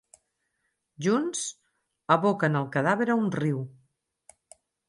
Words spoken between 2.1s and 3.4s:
aboquen el cadàver a un